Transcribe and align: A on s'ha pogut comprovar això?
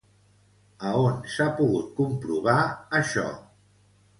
A 0.91 0.93
on 1.09 1.19
s'ha 1.35 1.47
pogut 1.59 1.93
comprovar 1.99 2.57
això? 3.03 3.29